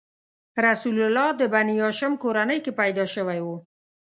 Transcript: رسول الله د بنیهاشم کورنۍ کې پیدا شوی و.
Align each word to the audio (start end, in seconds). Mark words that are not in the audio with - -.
رسول 0.65 0.97
الله 1.07 1.27
د 1.39 1.41
بنیهاشم 1.53 2.13
کورنۍ 2.23 2.59
کې 2.65 2.71
پیدا 2.79 3.05
شوی 3.13 3.39
و. 3.45 3.47